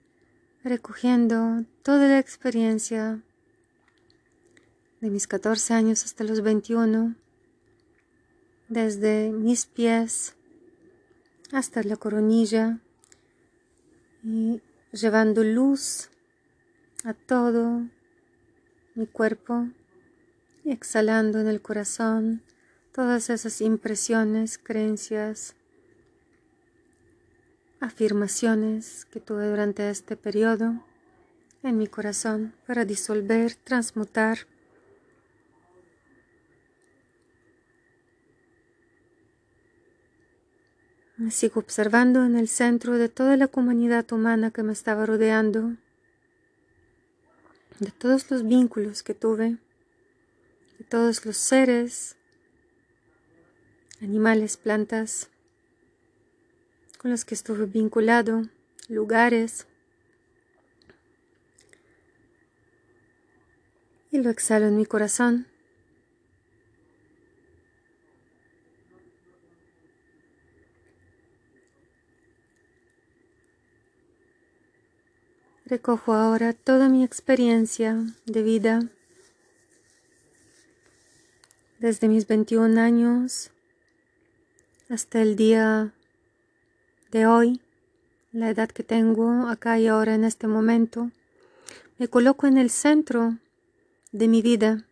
recogiendo 0.63 1.63
toda 1.83 2.09
la 2.09 2.19
experiencia 2.19 3.21
de 4.99 5.09
mis 5.09 5.25
14 5.25 5.73
años 5.73 6.03
hasta 6.03 6.25
los 6.25 6.41
21, 6.41 7.15
desde 8.67 9.31
mis 9.31 9.65
pies 9.65 10.35
hasta 11.53 11.81
la 11.83 11.95
coronilla 11.95 12.79
y 14.23 14.61
llevando 14.91 15.43
luz 15.43 16.09
a 17.05 17.13
todo 17.13 17.87
mi 18.95 19.07
cuerpo 19.07 19.69
exhalando 20.65 21.39
en 21.39 21.47
el 21.47 21.61
corazón 21.61 22.43
todas 22.91 23.29
esas 23.29 23.61
impresiones, 23.61 24.57
creencias, 24.57 25.55
afirmaciones 27.79 29.05
que 29.05 29.19
tuve 29.19 29.47
durante 29.47 29.89
este 29.89 30.17
periodo 30.17 30.83
en 31.63 31.77
mi 31.77 31.87
corazón 31.87 32.53
para 32.67 32.85
disolver, 32.85 33.55
transmutar. 33.55 34.39
Me 41.17 41.31
sigo 41.31 41.59
observando 41.59 42.23
en 42.23 42.37
el 42.37 42.47
centro 42.47 42.97
de 42.97 43.09
toda 43.09 43.35
la 43.35 43.47
comunidad 43.47 44.09
humana 44.11 44.51
que 44.51 44.63
me 44.63 44.71
estaba 44.71 45.05
rodeando, 45.05 45.75
de 47.79 47.91
todos 47.91 48.29
los 48.31 48.47
vínculos 48.47 49.03
que 49.03 49.13
tuve, 49.13 49.57
de 50.77 50.85
todos 50.87 51.25
los 51.25 51.35
seres, 51.35 52.15
animales, 54.01 54.55
plantas, 54.55 55.29
con 56.99 57.11
los 57.11 57.23
que 57.23 57.33
estuve 57.33 57.65
vinculado, 57.65 58.43
lugares, 58.89 59.67
y 64.11 64.17
lo 64.17 64.29
exhalo 64.29 64.67
en 64.67 64.75
mi 64.75 64.85
corazón. 64.85 65.47
Recojo 75.65 76.13
ahora 76.13 76.51
toda 76.51 76.89
mi 76.89 77.03
experiencia 77.05 77.95
de 78.25 78.43
vida 78.43 78.81
desde 81.77 82.09
mis 82.09 82.27
21 82.27 82.81
años 82.81 83.51
hasta 84.89 85.21
el 85.21 85.35
día 85.37 85.93
de 87.11 87.25
hoy, 87.25 87.61
la 88.31 88.49
edad 88.49 88.69
que 88.69 88.83
tengo 88.83 89.47
acá 89.47 89.79
y 89.79 89.87
ahora 89.87 90.15
en 90.15 90.23
este 90.23 90.47
momento. 90.47 91.11
Me 91.97 92.07
coloco 92.07 92.47
en 92.47 92.57
el 92.57 92.69
centro 92.69 93.37
de 94.11 94.27
mi 94.27 94.41
vida, 94.41 94.85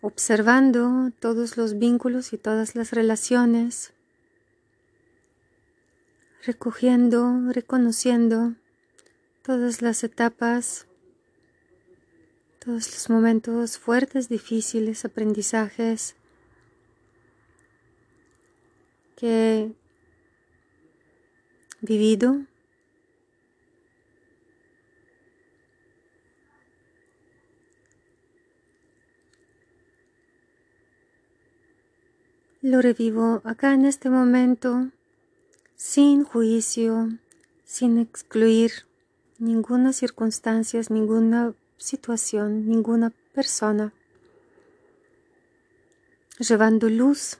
observando 0.00 1.10
todos 1.18 1.56
los 1.56 1.78
vínculos 1.78 2.32
y 2.32 2.38
todas 2.38 2.74
las 2.74 2.92
relaciones, 2.92 3.92
recogiendo, 6.44 7.52
reconociendo 7.52 8.54
todas 9.42 9.82
las 9.82 10.04
etapas, 10.04 10.86
todos 12.64 12.90
los 12.92 13.10
momentos 13.10 13.78
fuertes, 13.78 14.28
difíciles, 14.28 15.04
aprendizajes 15.04 16.14
que 19.16 19.72
vivido 21.80 22.40
Lo 32.62 32.82
revivo 32.82 33.40
acá 33.44 33.72
en 33.72 33.86
este 33.86 34.10
momento 34.10 34.90
sin 35.76 36.24
juicio, 36.24 37.08
sin 37.64 37.98
excluir 37.98 38.70
ninguna 39.38 39.94
circunstancia, 39.94 40.78
ninguna 40.90 41.54
situación, 41.78 42.68
ninguna 42.68 43.14
persona, 43.32 43.94
llevando 46.38 46.90
luz 46.90 47.38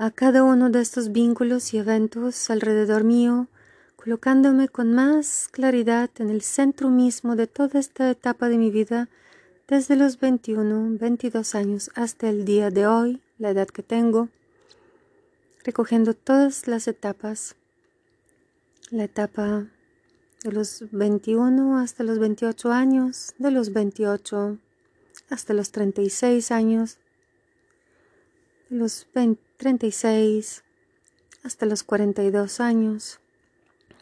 a 0.00 0.12
cada 0.12 0.44
uno 0.44 0.70
de 0.70 0.80
estos 0.80 1.10
vínculos 1.10 1.74
y 1.74 1.78
eventos 1.78 2.50
alrededor 2.50 3.02
mío, 3.02 3.48
colocándome 3.96 4.68
con 4.68 4.94
más 4.94 5.48
claridad 5.50 6.08
en 6.20 6.30
el 6.30 6.42
centro 6.42 6.88
mismo 6.88 7.34
de 7.34 7.48
toda 7.48 7.80
esta 7.80 8.08
etapa 8.08 8.48
de 8.48 8.58
mi 8.58 8.70
vida, 8.70 9.08
desde 9.66 9.96
los 9.96 10.20
21, 10.20 10.98
22 11.00 11.54
años 11.56 11.90
hasta 11.96 12.28
el 12.28 12.44
día 12.44 12.70
de 12.70 12.86
hoy, 12.86 13.20
la 13.38 13.50
edad 13.50 13.66
que 13.66 13.82
tengo, 13.82 14.28
recogiendo 15.64 16.14
todas 16.14 16.68
las 16.68 16.86
etapas, 16.86 17.56
la 18.90 19.02
etapa 19.02 19.66
de 20.44 20.52
los 20.52 20.84
21 20.92 21.76
hasta 21.76 22.04
los 22.04 22.20
28 22.20 22.70
años, 22.70 23.34
de 23.38 23.50
los 23.50 23.72
28 23.72 24.58
hasta 25.28 25.54
los 25.54 25.72
36 25.72 26.52
años, 26.52 26.98
de 28.70 28.76
los 28.76 29.04
36 29.58 30.64
hasta 31.42 31.66
los 31.66 31.82
42 31.82 32.60
años, 32.60 33.20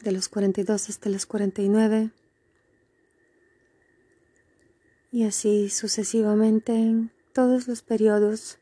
de 0.01 0.11
los 0.13 0.29
42 0.29 0.89
hasta 0.89 1.09
los 1.09 1.25
49, 1.25 2.11
y 5.11 5.25
así 5.25 5.69
sucesivamente 5.69 6.73
en 6.73 7.11
todos 7.33 7.67
los 7.67 7.81
periodos 7.81 8.59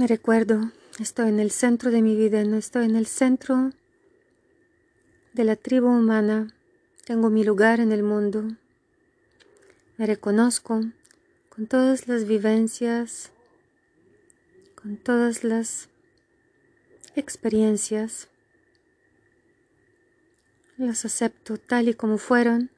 Me 0.00 0.06
recuerdo, 0.06 0.72
estoy 0.98 1.28
en 1.28 1.40
el 1.40 1.50
centro 1.50 1.90
de 1.90 2.00
mi 2.00 2.16
vida, 2.16 2.42
no 2.44 2.56
estoy 2.56 2.86
en 2.86 2.96
el 2.96 3.04
centro 3.04 3.72
de 5.34 5.44
la 5.44 5.56
tribu 5.56 5.88
humana, 5.88 6.54
tengo 7.04 7.28
mi 7.28 7.44
lugar 7.44 7.80
en 7.80 7.92
el 7.92 8.02
mundo. 8.02 8.56
Me 10.00 10.06
reconozco 10.06 10.80
con 11.50 11.66
todas 11.66 12.08
las 12.08 12.26
vivencias, 12.26 13.32
con 14.74 14.96
todas 14.96 15.44
las 15.44 15.90
experiencias. 17.16 18.30
Las 20.78 21.04
acepto 21.04 21.58
tal 21.58 21.90
y 21.90 21.92
como 21.92 22.16
fueron 22.16 22.70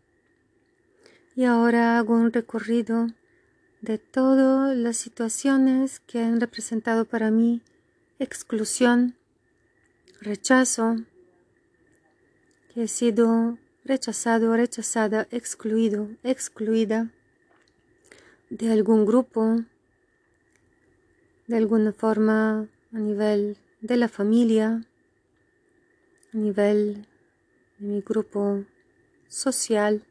y 1.36 1.44
ahora 1.44 1.96
hago 1.96 2.14
un 2.14 2.32
recorrido 2.32 3.06
de 3.82 3.98
todas 3.98 4.76
las 4.76 4.96
situaciones 4.96 6.00
que 6.00 6.18
han 6.24 6.40
representado 6.40 7.04
para 7.04 7.30
mí 7.30 7.62
exclusión, 8.18 9.14
rechazo, 10.20 10.96
que 12.74 12.82
he 12.82 12.88
sido 12.88 13.58
rechazado, 13.84 14.54
rechazada, 14.56 15.26
excluido, 15.30 16.08
excluida 16.22 17.10
de 18.50 18.70
algún 18.70 19.06
grupo, 19.06 19.64
de 21.46 21.56
alguna 21.56 21.92
forma 21.92 22.68
a 22.92 22.98
nivel 22.98 23.56
de 23.80 23.96
la 23.96 24.08
familia, 24.08 24.84
a 26.32 26.36
nivel 26.36 27.06
de 27.78 27.86
mi 27.86 28.00
grupo 28.00 28.64
social 29.28 30.04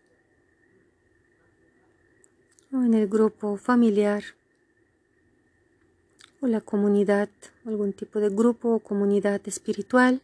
o 2.73 2.83
en 2.83 2.93
el 2.93 3.07
grupo 3.07 3.57
familiar 3.57 4.23
o 6.41 6.47
la 6.47 6.61
comunidad, 6.61 7.29
algún 7.65 7.93
tipo 7.93 8.19
de 8.19 8.29
grupo 8.29 8.75
o 8.75 8.79
comunidad 8.79 9.41
espiritual. 9.45 10.21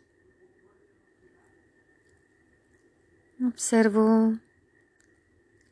Observo 3.46 4.40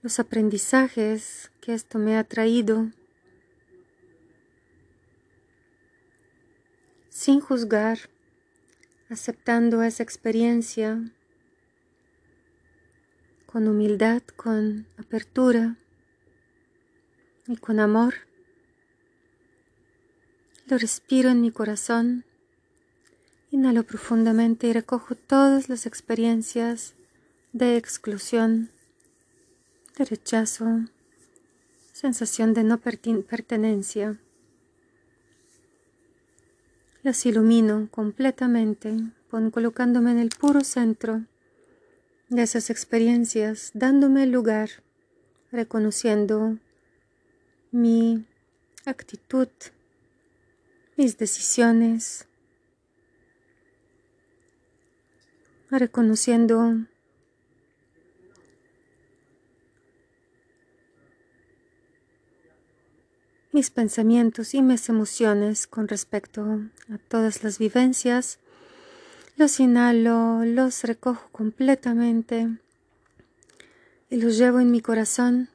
los 0.04 0.20
aprendizajes 0.20 1.50
que 1.62 1.74
esto 1.74 1.98
me 1.98 2.16
ha 2.16 2.24
traído 2.24 2.92
sin 7.10 7.40
juzgar, 7.40 7.98
aceptando 9.10 9.82
esa 9.82 10.04
experiencia 10.04 11.12
con 13.48 13.68
humildad, 13.68 14.22
con 14.36 14.86
apertura 14.98 15.76
y 17.48 17.58
con 17.58 17.80
amor. 17.80 18.14
Lo 20.68 20.78
respiro 20.78 21.32
en 21.32 21.42
mi 21.42 21.50
corazón, 21.50 22.26
inhalo 23.50 23.82
profundamente 23.82 24.68
y 24.68 24.74
recojo 24.74 25.16
todas 25.16 25.68
las 25.68 25.88
experiencias 25.88 26.94
de 27.56 27.78
exclusión, 27.78 28.70
de 29.98 30.04
rechazo, 30.04 30.90
sensación 31.94 32.54
de 32.54 32.66
no 32.66 32.80
pertenencia. 32.80 34.20
Las 37.02 37.26
ilumino 37.26 37.88
completamente, 37.92 38.94
colocándome 39.54 40.12
en 40.12 40.20
el 40.20 40.32
puro 40.38 40.66
centro 40.66 41.22
de 42.28 42.42
esas 42.42 42.70
experiencias, 42.70 43.72
dándome 43.74 44.26
lugar, 44.26 44.70
reconociendo 45.50 46.58
mi 47.72 48.26
actitud, 48.86 49.48
mis 50.98 51.18
decisiones, 51.18 52.28
reconociendo 55.70 56.86
mis 63.56 63.72
pensamientos 63.72 64.54
y 64.54 64.62
mis 64.62 64.90
emociones 64.90 65.66
con 65.66 65.88
respecto 65.88 66.60
a 66.92 66.98
todas 67.08 67.42
las 67.42 67.58
vivencias. 67.58 68.38
Los 69.38 69.62
inhalo, 69.62 70.44
los 70.44 70.84
recojo 70.84 71.30
completamente 71.32 72.50
y 74.10 74.18
los 74.18 74.38
llevo 74.38 74.60
en 74.60 74.72
mi 74.72 74.82
corazón, 74.82 75.48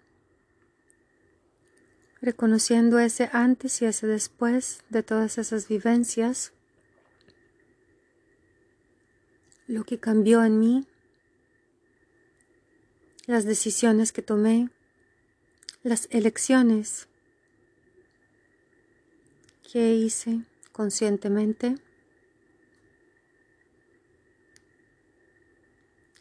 reconociendo 2.22 2.98
ese 2.98 3.28
antes 3.34 3.82
y 3.82 3.84
ese 3.84 4.06
después 4.06 4.82
de 4.88 5.02
todas 5.02 5.36
esas 5.36 5.68
vivencias, 5.68 6.54
lo 9.66 9.84
que 9.84 9.98
cambió 10.00 10.42
en 10.42 10.58
mí, 10.58 10.86
las 13.26 13.44
decisiones 13.44 14.10
que 14.12 14.22
tomé, 14.22 14.70
las 15.82 16.08
elecciones 16.10 17.09
que 19.70 19.94
hice 19.94 20.40
conscientemente 20.72 21.76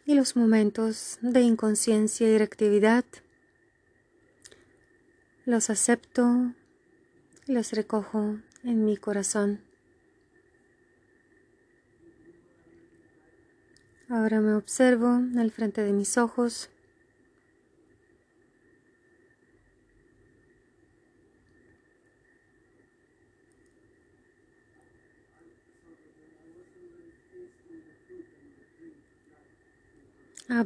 y 0.06 0.14
los 0.14 0.36
momentos 0.36 1.18
de 1.22 1.42
inconsciencia 1.42 2.28
y 2.28 2.38
reactividad 2.38 3.06
los 5.46 5.70
acepto 5.72 6.54
y 7.48 7.54
los 7.54 7.72
recojo 7.72 8.40
en 8.64 8.86
mi 8.86 8.98
corazón. 8.98 9.64
Ahora 14.10 14.42
me 14.42 14.54
observo 14.54 15.22
al 15.38 15.52
frente 15.52 15.82
de 15.82 15.94
mis 15.94 16.18
ojos 16.18 16.70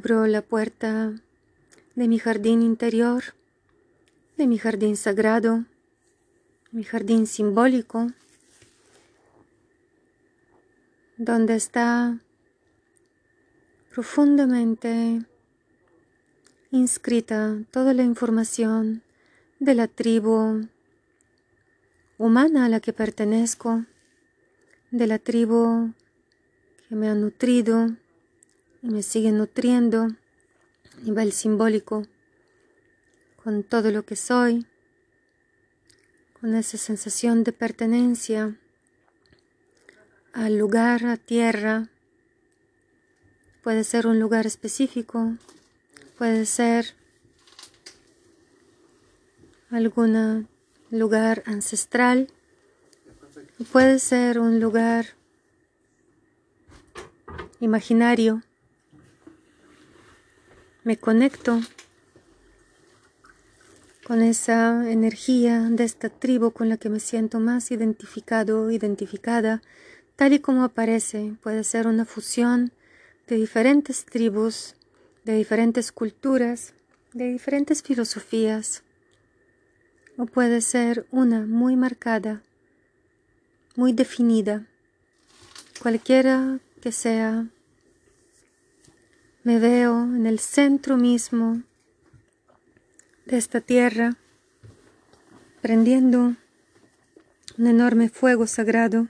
Abro 0.04 0.28
la 0.28 0.42
puerta 0.42 1.14
de 1.96 2.08
mi 2.10 2.20
jardín 2.20 2.62
interior, 2.62 3.24
de 4.36 4.48
mi 4.48 4.58
jardín 4.58 4.98
sagrado, 4.98 5.64
mi 6.74 6.84
jardín 6.84 7.26
simbólico, 7.26 8.08
donde 11.16 11.56
está 11.56 12.20
profundamente 13.94 15.22
inscrita 16.72 17.60
toda 17.72 17.94
la 17.94 18.04
información 18.04 19.04
de 19.62 19.74
la 19.74 19.88
tribu 19.88 20.68
humana 22.18 22.66
a 22.66 22.70
la 22.70 22.82
que 22.82 22.92
pertenezco, 22.92 23.86
de 24.92 25.08
la 25.08 25.18
tribu 25.18 25.94
que 26.90 26.96
me 26.96 27.08
ha 27.08 27.16
nutrido, 27.16 27.96
me 28.84 29.02
sigue 29.02 29.32
nutriendo 29.32 30.04
a 30.04 31.02
nivel 31.04 31.32
simbólico 31.32 32.06
con 33.42 33.64
todo 33.64 33.92
lo 33.92 34.06
que 34.06 34.18
soy, 34.18 34.68
con 36.42 36.54
esa 36.54 36.78
sensación 36.78 37.46
de 37.46 37.54
pertenencia 37.54 38.58
al 40.34 40.58
lugar, 40.58 41.06
a 41.06 41.16
tierra. 41.16 41.88
Puede 43.64 43.86
ser 43.86 44.06
un 44.06 44.20
lugar 44.20 44.46
específico, 44.46 45.38
puede 46.18 46.46
ser 46.46 46.94
algún 49.72 50.50
lugar 50.92 51.42
ancestral, 51.46 52.28
puede 53.72 54.00
ser 54.00 54.40
un 54.40 54.60
lugar 54.60 55.06
imaginario 57.62 58.44
me 60.84 60.98
conecto 60.98 61.62
con 64.06 64.22
esa 64.22 64.92
energía 64.92 65.62
de 65.70 65.86
esta 65.86 66.10
tribu 66.10 66.52
con 66.52 66.68
la 66.68 66.78
que 66.78 66.90
me 66.90 67.00
siento 67.00 67.40
más 67.40 67.72
identificado, 67.72 68.70
identificada, 68.70 69.62
tal 70.18 70.34
y 70.34 70.40
como 70.40 70.64
aparece. 70.64 71.36
Puede 71.42 71.64
ser 71.64 71.88
una 71.88 72.06
fusión 72.06 72.74
de 73.28 73.38
diferentes 73.38 74.06
tribus, 74.06 74.76
de 75.24 75.36
diferentes 75.36 75.94
culturas, 75.94 76.74
de 77.14 77.32
diferentes 77.32 77.82
filosofías, 77.82 78.84
o 80.18 80.26
puede 80.26 80.60
ser 80.62 81.08
una 81.12 81.46
muy 81.46 81.76
marcada, 81.76 82.42
muy 83.76 83.94
definida, 83.94 84.66
cualquiera 85.82 86.60
que 86.82 86.92
sea 86.92 87.48
me 89.44 89.60
veo 89.60 90.04
en 90.04 90.26
el 90.26 90.40
centro 90.40 90.96
mismo 90.96 91.64
de 93.26 93.38
esta 93.38 93.60
tierra, 93.60 94.16
prendiendo 95.62 96.36
un 97.58 97.68
enorme 97.68 98.10
fuego 98.10 98.48
sagrado. 98.48 99.08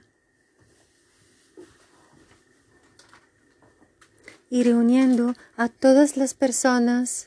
Y 4.49 4.63
reuniendo 4.63 5.35
a 5.55 5.67
todas 5.67 6.15
las 6.15 6.33
personas 6.33 7.25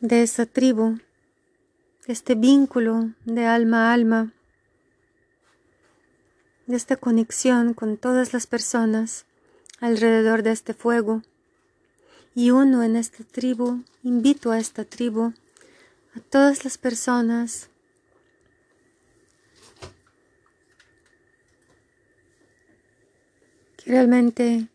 de 0.00 0.22
esa 0.22 0.44
tribu, 0.44 0.98
este 2.06 2.34
vínculo 2.34 3.10
de 3.24 3.46
alma 3.46 3.90
a 3.90 3.94
alma, 3.94 4.32
de 6.66 6.76
esta 6.76 6.96
conexión 6.96 7.72
con 7.72 7.96
todas 7.96 8.34
las 8.34 8.46
personas 8.46 9.26
alrededor 9.84 10.42
de 10.42 10.52
este 10.52 10.72
fuego. 10.72 11.22
Y 12.34 12.50
uno 12.50 12.82
en 12.82 12.96
esta 12.96 13.22
tribu, 13.22 13.84
invito 14.02 14.50
a 14.50 14.58
esta 14.58 14.86
tribu, 14.86 15.34
a 16.16 16.20
todas 16.20 16.64
las 16.64 16.78
personas 16.78 17.68
que 23.76 23.90
realmente 23.90 24.68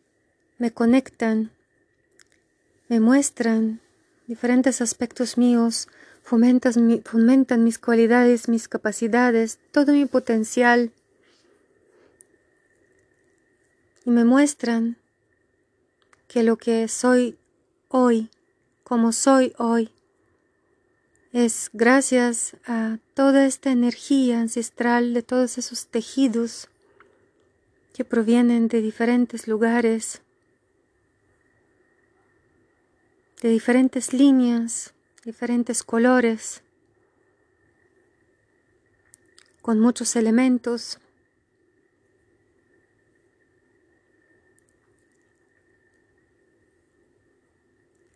me 0.60 0.72
conectan, 0.72 1.52
me 2.88 3.00
muestran 3.00 3.82
diferentes 4.28 4.80
aspectos 4.80 5.40
míos, 5.40 5.88
fomentan, 6.22 7.64
mis 7.64 7.80
cualidades, 7.80 8.48
mis 8.48 8.68
capacidades, 8.68 9.58
todo 9.72 9.92
mi 9.94 10.06
potencial 10.06 10.92
y 14.06 14.10
me 14.12 14.24
muestran 14.24 14.98
que 16.28 16.44
lo 16.44 16.58
que 16.58 16.88
soy 16.88 17.38
hoy, 17.88 18.30
como 18.84 19.12
soy 19.12 19.54
hoy, 19.58 19.92
es 21.32 21.70
gracias 21.74 22.56
a 22.66 22.98
toda 23.14 23.46
esta 23.46 23.72
energía 23.72 24.40
ancestral 24.40 25.14
de 25.14 25.22
todos 25.22 25.58
esos 25.58 25.88
tejidos 25.88 26.70
que 27.94 28.04
provienen 28.04 28.68
de 28.68 28.82
diferentes 28.82 29.48
lugares, 29.48 30.22
de 33.42 33.50
diferentes 33.50 34.14
líneas, 34.14 34.94
diferentes 35.24 35.84
colores, 35.84 36.64
con 39.62 39.80
muchos 39.80 40.16
elementos 40.16 41.00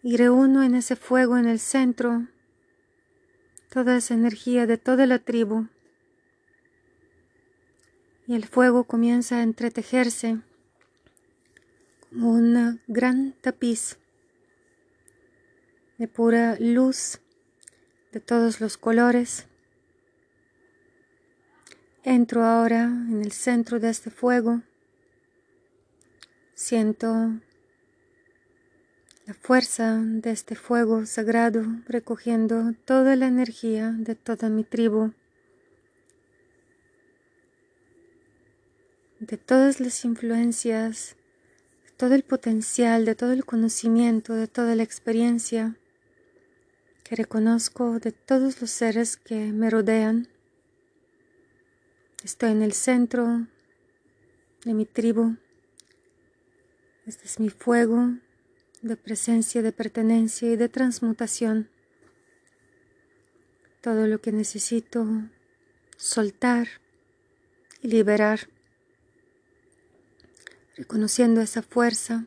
y 0.03 0.17
reúno 0.17 0.63
en 0.63 0.75
ese 0.75 0.97
fuego 0.97 1.37
en 1.37 1.47
el 1.47 1.59
centro 1.59 2.27
toda 3.69 3.95
esa 3.95 4.13
energía 4.13 4.67
de 4.67 4.77
toda 4.77 5.07
la 5.07 5.17
tribu. 5.17 5.67
Y 8.27 8.35
el 8.35 8.45
fuego 8.45 8.83
comienza 8.83 9.37
a 9.37 9.43
entretejerse 9.43 10.41
como 12.09 12.31
una 12.31 12.77
gran 12.87 13.33
tapiz 13.41 13.97
de 15.97 16.07
pura 16.07 16.57
luz 16.59 17.19
de 18.11 18.19
todos 18.19 18.61
los 18.61 18.77
colores. 18.77 19.47
Entro 22.03 22.43
ahora 22.43 22.83
en 22.83 23.21
el 23.21 23.31
centro 23.31 23.79
de 23.79 23.89
este 23.89 24.11
fuego. 24.11 24.61
Siento 26.53 27.39
la 29.25 29.33
fuerza 29.33 30.01
de 30.03 30.31
este 30.31 30.55
fuego 30.55 31.05
sagrado 31.05 31.63
recogiendo 31.87 32.73
toda 32.83 33.15
la 33.15 33.27
energía 33.27 33.91
de 33.97 34.15
toda 34.15 34.49
mi 34.49 34.65
tribu, 34.65 35.13
de 39.21 39.37
todas 39.37 39.79
las 39.79 40.03
influencias, 40.03 41.15
de 41.85 41.91
todo 41.95 42.15
el 42.15 42.23
potencial, 42.23 43.05
de 43.05 43.15
todo 43.15 43.31
el 43.31 43.45
conocimiento, 43.45 44.33
de 44.33 44.47
toda 44.47 44.75
la 44.75 44.83
experiencia 44.83 45.77
que 47.05 47.15
reconozco 47.15 47.99
de 47.99 48.11
todos 48.11 48.59
los 48.59 48.71
seres 48.71 49.15
que 49.15 49.53
me 49.53 49.69
rodean. 49.69 50.27
Estoy 52.25 52.51
en 52.51 52.61
el 52.61 52.73
centro 52.73 53.47
de 54.65 54.73
mi 54.73 54.85
tribu. 54.85 55.37
Este 57.05 57.25
es 57.25 57.39
mi 57.39 57.49
fuego 57.49 58.13
de 58.83 58.97
presencia, 58.97 59.61
de 59.61 59.71
pertenencia 59.71 60.51
y 60.51 60.57
de 60.57 60.67
transmutación. 60.67 61.69
Todo 63.81 64.07
lo 64.07 64.19
que 64.19 64.31
necesito 64.31 65.07
soltar 65.97 66.67
y 67.81 67.87
liberar, 67.87 68.49
reconociendo 70.75 71.41
esa 71.41 71.61
fuerza. 71.61 72.25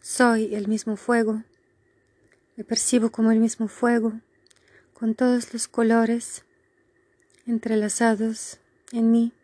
Soy 0.00 0.54
el 0.54 0.66
mismo 0.66 0.96
fuego, 0.96 1.44
me 2.56 2.64
percibo 2.64 3.10
como 3.10 3.30
el 3.30 3.40
mismo 3.40 3.68
fuego, 3.68 4.20
con 4.94 5.14
todos 5.14 5.52
los 5.52 5.68
colores 5.68 6.44
entrelazados 7.46 8.58
en 8.90 9.12
mí. 9.12 9.37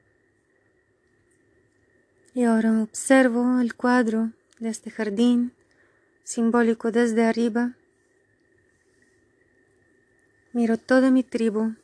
Y 2.36 2.42
ahora 2.42 2.82
observo 2.82 3.60
el 3.60 3.76
cuadro 3.76 4.32
de 4.58 4.68
este 4.68 4.90
jardín 4.90 5.52
simbólico 6.24 6.90
desde 6.90 7.24
arriba. 7.24 7.76
Miro 10.52 10.76
toda 10.76 11.12
mi 11.12 11.22
tribu 11.22 11.76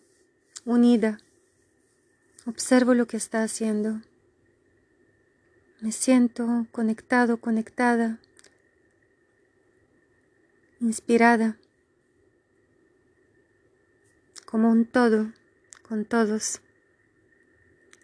unida. 0.65 1.19
Observo 2.47 2.95
lo 2.95 3.07
que 3.07 3.17
está 3.17 3.45
haciendo. 3.45 4.01
Me 5.81 5.93
siento 5.93 6.67
conectado, 6.73 7.37
conectada, 7.37 8.19
inspirada, 10.81 11.59
como 14.47 14.69
un 14.69 14.85
todo 14.85 15.33
con 15.89 16.05
todos 16.05 16.61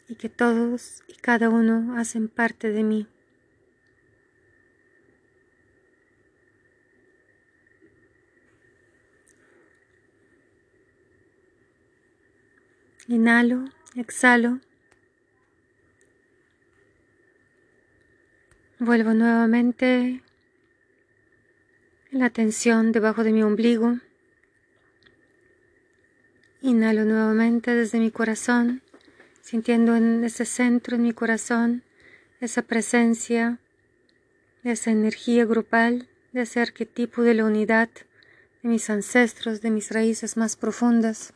y 0.08 0.14
que 0.14 0.28
todos 0.28 1.02
y 1.08 1.14
cada 1.14 1.48
uno 1.48 1.96
hacen 1.98 2.28
parte 2.28 2.70
de 2.70 2.82
mí. 2.84 3.08
Inhalo, 13.08 13.66
exhalo. 13.94 14.58
Vuelvo 18.80 19.14
nuevamente 19.14 20.22
la 22.10 22.26
atención 22.26 22.90
debajo 22.90 23.22
de 23.22 23.32
mi 23.32 23.42
ombligo. 23.44 23.98
Inhalo 26.62 27.04
nuevamente 27.04 27.74
desde 27.74 28.00
mi 28.00 28.10
corazón 28.10 28.82
sintiendo 29.46 29.94
en 29.94 30.24
ese 30.24 30.44
centro, 30.44 30.96
en 30.96 31.02
mi 31.02 31.12
corazón, 31.12 31.84
esa 32.40 32.62
presencia, 32.62 33.60
esa 34.64 34.90
energía 34.90 35.44
grupal, 35.44 36.08
ese 36.32 36.60
arquetipo 36.60 37.22
de 37.22 37.34
la 37.34 37.44
unidad 37.44 37.88
de 38.64 38.68
mis 38.68 38.90
ancestros, 38.90 39.60
de 39.60 39.70
mis 39.70 39.92
raíces 39.92 40.36
más 40.36 40.56
profundas. 40.56 41.32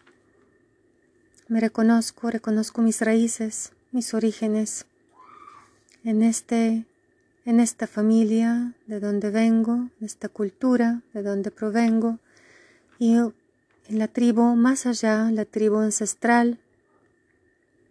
Me 1.47 1.61
reconozco, 1.61 2.33
reconozco 2.33 2.83
mis 2.83 3.01
raíces, 3.01 3.71
mis 3.93 4.13
orígenes, 4.13 4.87
en 6.03 6.25
este 6.25 6.87
en 7.45 7.61
esta 7.61 7.87
familia 7.87 8.75
de 8.89 8.99
donde 8.99 9.31
vengo, 9.31 9.75
en 9.75 10.05
esta 10.05 10.29
cultura 10.29 11.03
de 11.15 11.23
donde 11.23 11.53
provengo 11.53 12.19
y 12.99 13.15
en 13.15 13.33
la 13.89 14.09
tribu 14.09 14.57
más 14.57 14.85
allá, 14.87 15.31
la 15.31 15.45
tribu 15.45 15.79
ancestral, 15.79 16.59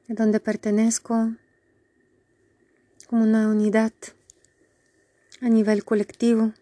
donde 0.09 0.39
pertenezco 0.39 1.35
como 3.07 3.23
una 3.23 3.47
unidad 3.47 3.93
a 5.39 5.49
nivel 5.49 5.85
colectivo, 5.85 6.53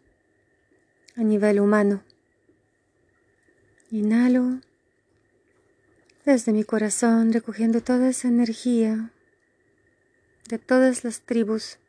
a 1.15 1.23
nivel 1.23 1.61
humano. 1.61 2.03
Inhalo 3.89 4.59
desde 6.25 6.51
mi 6.51 6.65
corazón 6.65 7.31
recogiendo 7.31 7.81
toda 7.81 8.09
esa 8.09 8.27
energía 8.27 9.13
de 10.49 10.59
todas 10.59 11.05
las 11.05 11.21
tribus 11.21 11.79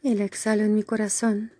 y 0.00 0.14
la 0.14 0.24
exhalo 0.24 0.62
en 0.62 0.74
mi 0.74 0.82
corazón. 0.82 1.52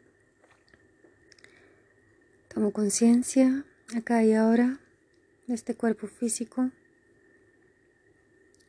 Tomo 2.49 2.73
conciencia 2.73 3.67
acá 3.95 4.25
y 4.25 4.33
ahora 4.33 4.81
de 5.47 5.55
este 5.55 5.75
cuerpo 5.75 6.07
físico 6.07 6.71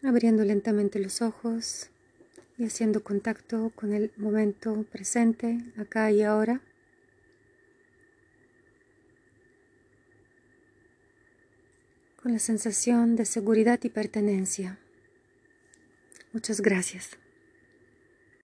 abriendo 0.04 0.44
lentamente 0.44 1.00
los 1.00 1.22
ojos 1.22 1.90
y 2.58 2.66
haciendo 2.66 3.04
contacto 3.04 3.72
con 3.76 3.94
el 3.94 4.12
momento 4.18 4.84
presente, 4.92 5.60
acá 5.78 6.12
y 6.12 6.24
ahora. 6.24 6.62
Con 12.22 12.34
la 12.34 12.40
sensación 12.40 13.16
de 13.16 13.26
seguridad 13.26 13.80
y 13.84 13.90
pertenencia. 13.90 14.78
Muchas 16.34 16.62
gracias. 16.62 17.18